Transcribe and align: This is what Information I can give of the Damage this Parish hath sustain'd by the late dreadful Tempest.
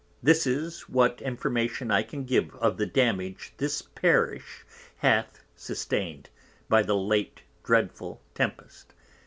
This 0.23 0.47
is 0.47 0.89
what 0.89 1.21
Information 1.21 1.91
I 1.91 2.01
can 2.01 2.23
give 2.23 2.55
of 2.55 2.77
the 2.77 2.87
Damage 2.87 3.53
this 3.57 3.83
Parish 3.83 4.65
hath 4.97 5.43
sustain'd 5.55 6.27
by 6.67 6.81
the 6.81 6.97
late 6.97 7.43
dreadful 7.63 8.19
Tempest. 8.33 8.95